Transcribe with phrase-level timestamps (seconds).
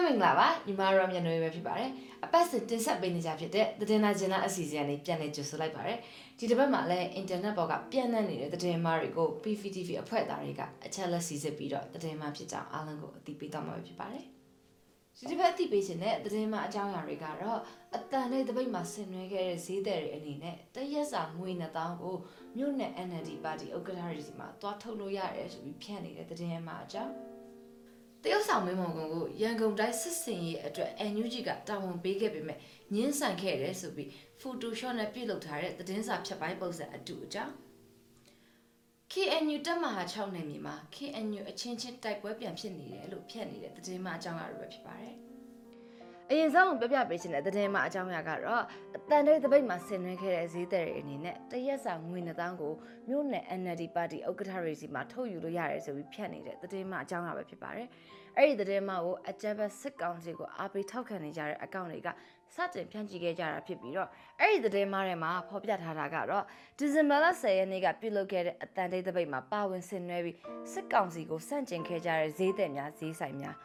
[0.00, 1.90] ္ဂလာပါညီမတို့မြန်နွေပဲဖြစ်ပါတယ်
[2.24, 5.98] အပတ်စဉ်တင်ဆက်ပေးနေကြဖြစ်တဲ့သတင်းနာကျင်နာအစီအစဉ်လေးပြန်လည်ကြိုဆိုလိုက်ပါတယ်
[6.38, 14.24] ဒီတစ်ပတ်မှာလည်းအင်တာနက်ပေါ်ကပြန့်နှံ့နေတဲ့သတင်းမားတွေကို PVTV အဖွဲ့သားတွေကအချက်လက်စီစစ်ပြီးတော့သတင်းမားဖြစ်ကြောင်းအားလုံးကိုအသိပေးတော့မှာပဲဖြစ်ပါတယ်
[15.18, 17.60] ဒီတစ်ပတ်အသိပေးခြင်းတဲ့သတင်းမားအကြောင်းအရာတွေကတော့
[17.96, 22.16] အတန်နဲ့တပိတ်မှာဆင်နွှဲခဲ့တဲ့ဈေးသည်တွေအနေနဲ့တရက်စာငွေ2000ကို
[22.56, 27.12] မြို့နယ် NLD ပါတီဥက္ကဋ္ဌတွေစီမှာတွားထုတ်လို့ရတယ်ဆိုပြီးဖြန့်နေတဲ့သတင်းမားအကြောင်း
[28.22, 32.58] တရုတ်ဆောင်မင်းမောင်ကုန်းကိုရန်ကုန်တိုင်းစစ်စင်ရေးအတွက် NUG ကတာဝန်ပေးခဲ့ပေမဲ့
[32.94, 34.08] ညှင်းဆန်ခဲ့တယ်ဆိုပြီး
[34.40, 37.52] Photoshop နဲ့ပြုလုပ်ထားတဲ့သတင်းစာဖြတ်ပိုင်းပုံစံအတူအကြောင်း
[39.12, 45.16] KNU တက်မဟာ6နယ်မြေမှာ KNU အချင်းချင်းတိုက်ပွဲပြန်ဖြစ်နေတယ်လို့ဖြတ်နေတဲ့သတင်းမှအကြောင်းအရာတွေပဲဖြစ်ပါတယ်။
[46.32, 48.62] အရင်ဆုံးပြပြပေးခြင်းတဲ့သတင်းမှအကြောင်းအရာကတော့
[48.96, 52.72] အတန်တဲ့တပိတ်မှာဆင်နွှဲခဲ့တဲ့ဈေးသည်တွေအနေနဲ့တရက်စာငွေ2000ကို
[53.08, 57.88] မြို့နယ် NLD ပါတီဥက္ကဋ္ဌတွေစီမှာထုတ်ယူလို့ရတယ်ဆိုပြီးဖြတ်နေတဲ့သတင်းမှအကြောင်းအရာပဲဖြစ်ပါတယ်။
[58.36, 62.08] အဲ့ဒီသတင်းမှကိုအကြမ်းဖက်စစ်ကောင်စီကိုအားပေးထောက်ခံနေကြတဲ့အကောင့်တွေက
[62.54, 64.08] စတင်ဖြန့်ချိခဲ့ကြတာဖြစ်ပြီးတော့
[64.40, 66.44] အဲ့ဒီသတင်းမှထဲမှာဖော်ပြထားတာကတော့
[66.78, 70.36] ဒီဇင်ဘာလ10ရက်နေ့ကပြုလုပ်ခဲ့တဲ့အတန်တိတ်တပိတ်မှာပါဝင်ဆင်နွှဲပြီး
[70.72, 73.56] စစ်ကောင်စီကိုစန့်ကျင်ခဲ့ကြတဲ့ဈေးသည်များဈေးဆိုင်များ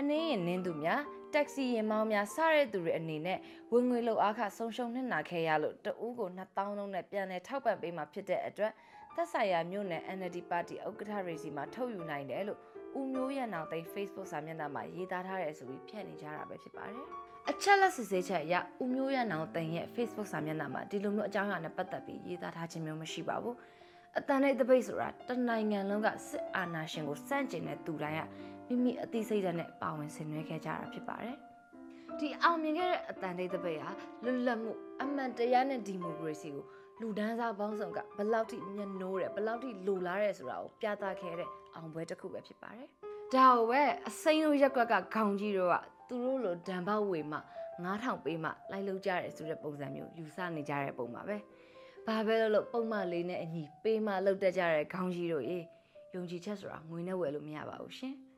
[0.00, 1.00] အနေရင်နင်းသူများ
[1.34, 3.38] တက္ကစီရင်မောင်းများစတဲ့သူတွေအနေနဲ့
[3.72, 8.72] ဝင်ငွေလောက်အားခဆုံးရှုံးနှိမ့်နာခဲ့ရလို့တဦးကို2000လုံးနဲ့ပြန်လည်ထောက်ပံ့ပေးမှာဖြစ်တဲ့အတွက်
[9.16, 12.60] သက်ဆိုင်ရာမြို့နယ် NLD ပါတီဥက္ကဋ္ဌတွေစီမှာထုတ်ယူနိုင်တယ်လို့
[12.98, 17.06] ဦးမျိုးရန်အောင်သိန်း Facebook စာမျက်နှာမှာရေးသားထားတယ်ဆိုပြီးဖြန့်နေကြတာပဲဖြစ်ပါတယ်။
[17.50, 23.54] အချက်လက်စစ်ဆေးချက်အရဦးမျိုးရန်အောင်သိန်းရဲ့ Facebook စာမျက်နှာမှာဒီလိုမျိုးအကြောင်းအရာနဲ့ပတ်သက်ပြီးရေးသားထားခြင်းမျိုးမရှိပါဘူး။
[24.18, 28.22] အတန်တဲ့တပိတ်ဆိုတာတနိုင်ငံလုံးကစစ်အာဏာရှင်ကိုစန့်ကျင်တဲ့သူတိုင်းက
[28.68, 31.36] မိမိအသိစိတ်ဓာတ်နဲ့ပါဝင်ဆင်နွှဲခဲ့ကြတာဖြစ်ပါတယ်။
[32.18, 33.90] ဒီအောင်မြင်ခဲ့တဲ့အတန်တိတ်တပိတ်ဟာ
[34.24, 36.64] လွတ်လပ်မှုအမှန်တရားနဲ့ဒီမိုကရေစီကို
[37.00, 42.88] လူဒန်းစားပေါင်းစုံကဘယ်လောက်ထိမျက်နှိုးတယ်ဘယ်လောက်ထိလိုလားတယ်ဆိုတာကိုပြသခဲ့တဲ့အောင်ပွဲတစ်ခုပဲဖြစ်ပါတယ်။
[43.34, 45.76] ဒါကိုပဲအစိမ်းတို့ရက်ကွက်ကခေါင်းကြီးတို့က
[46.08, 47.38] သူတို့လိုဒံပေါက်ဝေမှ
[47.84, 51.36] 9000ပေးမှလိုက်လုပ်ကြရဲဆိုတဲ့ပုံစံမျိုးယူဆနေကြတဲ့ပုံပါပဲ။
[52.06, 55.58] ဘာပဲလို့လို့ပုံမှန်လေးနဲ့အညီပေးမှလုပ်တတ်ကြတဲ့ခေါင်းကြီးတို့ရေ
[56.14, 58.14] ယုံကြည်ချက်ဆိုတာငွေနဲ့ဝယ်လို့မရပါဘူးရှင်။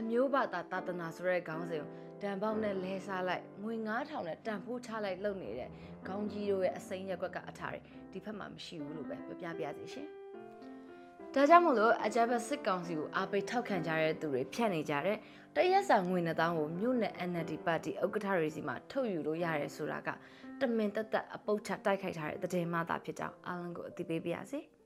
[0.00, 1.90] အမျိုးဘာသာတာသနာဆိုတဲ့ခေါင်းစဉ်ကို
[2.22, 5.68] တန်ပေါက်နဲ့လဲစားလိုက်ငွေ9000နဲ့တန်ဖိုးချလိုက်လုပ်နေတဲ့
[6.06, 7.80] ခေါင်းကြီးတို့ရဲ့အစိမ်းရက်ကွက်ကအထာတွေ
[8.12, 10.08] ဒီဖက်မှာမရှိဘူးလို့ပဲပြောပြပြစီရှင်။
[11.34, 15.16] ဒါကြောင့်မို့လို့အကြမ်းဖက်စစ်ကောင်စီကိုအားပေးထောက်ခံကြတဲ့သူတွေဖြတ်နေကြတဲ့
[15.56, 20.08] တရက်စာငွေ2000ကိုမြို့နယ် NLD ပါတီဥက္ကဋ္ဌတွေစီမှာထုတ်ယူလို့ရတယ်ဆိုတာက
[20.60, 24.60] တမင်တက်တက်အပုတ်ချတိုက်ခိုက်ထားတဲ့သတင်းမှသာဖြစ်ကြောင်းအားလုံးကိုအသိပေးပါရစေ။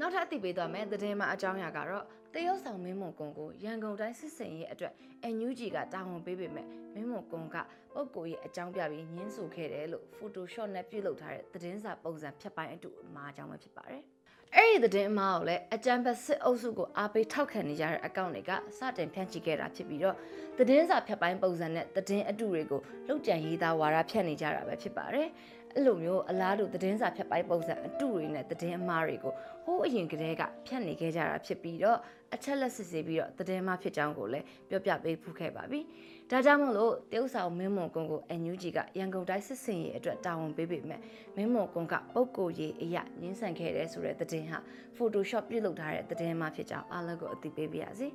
[0.00, 4.92] နောက်ထပ်အသိပေးသွားမယ်သတင်းမှအကြောင်းအရာကတော့တရုတ်ဆောင်မင်းမုံကုန်းကိုရန်ကုန်တိုင်းစစ်စင်ရေးအတွက်
[5.34, 7.56] NUG ကတာဝန်ပေးပေမဲ့မင်းမုံကုန်းက
[7.94, 14.02] ပုပ်ကိုရဲ့အကြောင်းပြပြီးညှင်းဆိုခဲ့တယ်လို့ Photoshop နဲ့ပြုလုပ်ထားတဲ့သတင်းစာပုံစံဖြတ်ပိုင်းအတူအမှားအကြောင်းပဲဖြစ်ပါတယ်။
[14.56, 20.16] အဲ့ဒီသတင်းအမှားကိုလည်းအကြံဖက်စစ်အုပ်စုကိုအားပေးထောက်ခံနေကြတဲ့အကောင့်တွေကစတင်ဖြန့်ချိခဲ့တာဖြစ်ပြီးတော့
[20.58, 25.28] သတင်းစာဖြတ်ပိုင်းပုံစံနဲ့သတင်းအတုတွေကိုလောက်ကြံရေးသားဝါဒဖြန့်နေကြတာပဲဖြစ်ပါတယ်။
[25.74, 29.32] အဲ့လိုမျိုးအလားတူသတင်းစာဖြတ်ပိုင်းပုံစံအတူတွေနဲ့သတင်းအမှားတွေကို
[29.64, 31.98] ဟိုးအရင်ကတည်းကဖြတ်နေခဲ့ကြတာဖြစ်ပြီးတော့
[32.34, 35.80] အချက်လက်စစ်ဆေးပြီးတော့သတင်းမှားဖြစ်ကြောင်းကိုလည်းပြောပြပေးဖူးခဲ့ပါပြီ။
[36.30, 41.00] ဒါကြောင့်မို့လို့တရုတ်ဆောင်မင်းမွန်ကုန်းကို NUG ကရန်ကုန်တိုင်းစစ်စင်ရေးအတွက်တာဝန်ပေးပေမဲ့
[41.36, 44.58] မင်းမွန်ကုန်းကပုတ်ကိုရေးအရာညှင်းဆန်ခဲ့တဲ့ဆိုတဲ့သတင်းဟာ
[44.96, 48.08] Photoshop ပြုလုပ်ထားတဲ့သတင်းမှာဖြစ်ကြောင်းအားလုံးကိုအသိပေးပါရစေ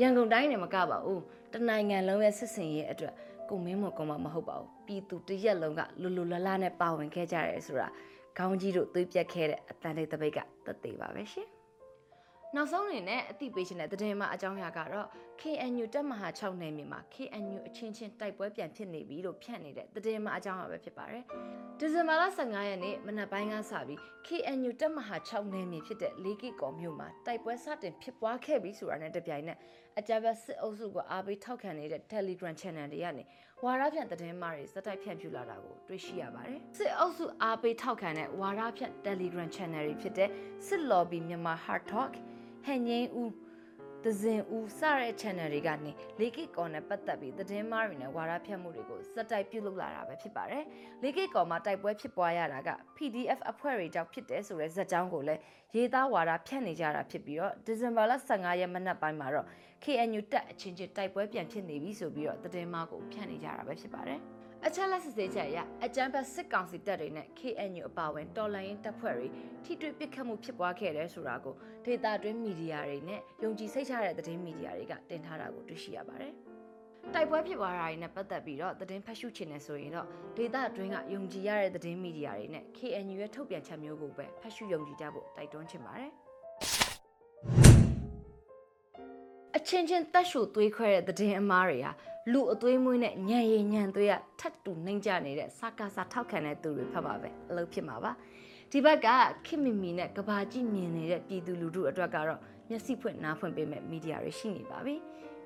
[0.00, 3.14] ရန်ကုန်တိုင်းနဲ့မကပါဘူးတနိုင်ငံလုံးရဲ့စစ်စင်ရေးအတွက်
[3.48, 7.88] ကိုမင်းမကုံမမဟုတ်ပါဘူးပြည်သူတရက်လုံးကလူလူလလနဲ့ပါဝင်ခဲ့ကြရဲဆိုတာ
[8.38, 11.48] ခေါင်းကြီးတို့သွေးပြက်ခဲ့တဲ့အတန်လေးတပိတ်ကသက်သေးပါပဲရှင်
[12.54, 15.06] နောက်ဆုံးအနေနဲ့အသိပေးခြင်းတဲ့သတင်းမှအကြောင်းအရာကတော့
[15.40, 21.24] KNU တက်မဟာ6နယ်မြေမှာ KNU အချင်းချင်းတိုက်ပွဲပြန်ဖြစ်နေပြီလို့ဖြန့်နေတဲ့သတင်းမှအကြောင်းအရာပဲဖြစ်ပါတယ်။
[21.78, 29.58] ဒီဇင်ဘာလ15ရက်နေ့မနက်ပိုင်းကစပြီး KNU တက်မဟာ6နယ်မြေဖြစ်တဲ့လေးကိကော်မြို့မှာတိုက်ပွဲစတင်ဖြစ်ပွားခဲ့ပြီးဆိုတာနဲ့တပြိုင်နက်
[29.98, 33.24] အကြမ်းဖက်စစ်အုပ်စုကိုအားပေးထောက်ခံနေတဲ့ Telegram Channel တွေကနေ
[33.64, 40.30] ဝါရဖြန့်သတင်းမှားတွေစတိုက်ဖြန့်ပြလာတာကိုတွေ့ရှိရပါတယ်။စစ်အုပ်စုအားပေးထောက်ခံတဲ့ဝါရဖြန့် Telegram Channel တွေဖြစ်တဲ့
[40.66, 42.12] စစ် lobby မြန်မာ Hard Talk
[42.66, 43.30] ဟန်ငိမ့်ဦး
[44.04, 50.64] ဒဇင်ဦးစတဲ့ channel တွေကနေလေကိကော်နဲ့ပတ်သက်ပြီးသတင်းမှားတွေနဲ့ဝါဒဖြန့်မှုတွေကိုစက်တိုက်ပြုလုပ်လာတာပဲဖြစ်ပါတယ်။
[51.02, 55.40] လေကိကော်မှာတိုက်ပွဲဖြစ်ပွားရတာက PDF အဖွဲ့တွေကြောင့်ဖြစ်တယ်ဆိုတဲ့ဇာတ်ကြောင်းကိုလည်း
[55.74, 59.46] ရေးသားဝါဒဖြန့်နေကြတာဖြစ်ပြီးတော့ဒီဇင်ဘာလ15ရက်မနက်ပိုင်းမှာတော့
[59.84, 64.20] KNU တက်အချင်းချင်းတိုက်ပွဲပြန်ဖြစ်နေပြီဆိုပြီးတော့သတင်းမှားကိုဖြန့်နေကြတာပဲဖြစ်ပါတယ်။
[64.66, 69.26] အချက်လက်စစ်ဆေးချက်အရအကြမ်းဖက်စစ်ကောင်စီတပ်တွေနဲ့ KNU အပါအဝင်တော်လှန်ရေးတပ်ဖွဲ့တွေ
[69.64, 76.34] ထိတွေ့ပစ်ခတ်မှုဖြစ်ပွားခဲ့တယ်ဆိုတာကိုဒေတာတွင်းမီဒီယာတွေနဲ့ယုံကြည်စိတ်ချတဲ့သတင်းမီဒီယာတွေကတင်ထားတာကိုတွေ့ရှိရပါတယ်။
[77.14, 80.06] တိုက်ပွဲဖြစ်သွားတာတွေနဲ့ပတ်သက်ပြီးတော့သတင်းဖတ်ရှုချင်နေဆိုရင်တော့
[80.36, 86.12] ဒေတာအတွင်းကယုံကြည်ရတဲ့သတင်းမီဒီယာတွေနဲ့ KNU ရဲ့ထုတ်ပြန်ချက်မျိုးကိုပဲဖတ်ရှုယုံကြည်ကြဖို့တိုက်တွန်းချင်ပါတယ်
[86.87, 86.87] အ
[89.68, 91.92] ချင်းချင်းတက်ရှူသွေးခွဲတဲ့သတင်းအမားတွေဟာ
[92.32, 98.12] လူအသွေးမွေးနဲ့ညံရည်ညံသွေးကထတ်တူနှိမ့်ကြနေတဲ့စကားစားထောက်ခံတဲ့သူတွေဖတ်ပါပဲအလုပ်ဖြစ်မှာပါ
[98.72, 99.08] ဒီဘက်က
[99.46, 104.94] ခင်မီမီနဲ့ကဘာကြည့်မြင်နေတဲ့ပြည်သူလူထုအတွက်ကတော့မျက်စိဖွင့်နားဖွင့်ပေးမဲ့မီဒီယာတွေရှိနေပါပြီ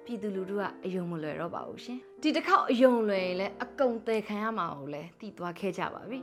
[0.04, 6.18] ပြည်သူလူထုကအယုံမလွယ်တော့ပါဘူးရှင်ဒီတစ်ခေါက်အယုံလွယ်ရင်လည်းအကုန်တည်ခံရမှာကိုလည်းတည်သွားခဲ့ကြပါပြီ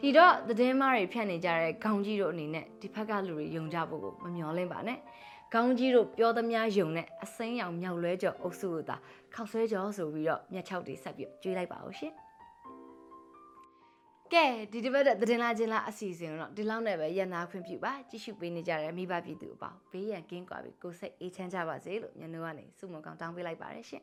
[0.00, 4.98] ဒီတော့သတင်းမားတွေဖြန့်နေကြတဲ့ခေါင်းကြီးတို့အနေနဲ့ဒီဘက်ကလူတွေယုံကြဖို့ကိုမမျှော်လင့်ပါနဲ့
[5.54, 8.96] ခေါင်းကြီးတို့ပြောသမျှယုံနဲ့အစိမ်းရောင်မြောက်လွဲကြော်အုပ်စုတို့သာ
[9.34, 12.12] ခောက်ဆွဲကြောဆိုပြီးတော့မျက်ချောက်တွေဆက်ပြီးကျွေးလိုက်ပါဦးရှင်
[14.32, 24.02] ကဲဒီတစ်ပတ်တဲ့သတင်းလာချင်းလာအစီအစဉ်ကိုတော့ဒီလောက်နဲ့ပဲရန်နာခွင့်ပြုပါကြည့်ရှုပေးနေကြတဲ့မိဘပြည်သူအပေါင်းဘေးရန်ကင်းကွာပြီးကိုယ်စိတ်အေးချမ်းကြပါစေလို့ညနေကနေစုမုံကောင်တောင်းပေးလိုက်ပါတယ်ရှင်